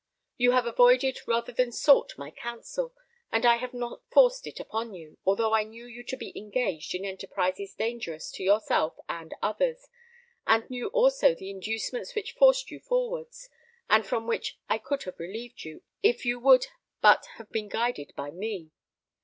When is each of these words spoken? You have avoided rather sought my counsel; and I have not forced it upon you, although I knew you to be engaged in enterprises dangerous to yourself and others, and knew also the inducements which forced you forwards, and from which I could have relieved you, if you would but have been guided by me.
You 0.35 0.53
have 0.53 0.65
avoided 0.65 1.19
rather 1.27 1.53
sought 1.71 2.17
my 2.17 2.31
counsel; 2.31 2.95
and 3.31 3.45
I 3.45 3.57
have 3.57 3.71
not 3.71 4.01
forced 4.09 4.47
it 4.47 4.59
upon 4.59 4.95
you, 4.95 5.19
although 5.27 5.53
I 5.53 5.63
knew 5.63 5.85
you 5.85 6.03
to 6.05 6.17
be 6.17 6.35
engaged 6.35 6.95
in 6.95 7.05
enterprises 7.05 7.75
dangerous 7.75 8.31
to 8.31 8.43
yourself 8.43 8.95
and 9.07 9.35
others, 9.43 9.87
and 10.47 10.67
knew 10.71 10.87
also 10.87 11.35
the 11.35 11.51
inducements 11.51 12.15
which 12.15 12.31
forced 12.33 12.71
you 12.71 12.79
forwards, 12.79 13.47
and 13.91 14.03
from 14.03 14.25
which 14.25 14.57
I 14.67 14.79
could 14.79 15.03
have 15.03 15.19
relieved 15.19 15.63
you, 15.65 15.83
if 16.01 16.25
you 16.25 16.39
would 16.39 16.65
but 17.01 17.23
have 17.35 17.51
been 17.51 17.69
guided 17.69 18.11
by 18.15 18.31
me. 18.31 18.71